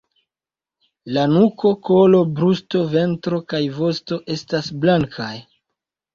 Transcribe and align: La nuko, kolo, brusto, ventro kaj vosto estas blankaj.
La 1.17 1.25
nuko, 1.33 1.73
kolo, 1.89 2.21
brusto, 2.39 2.81
ventro 2.95 3.41
kaj 3.55 3.61
vosto 3.77 4.19
estas 4.39 4.73
blankaj. 4.81 5.31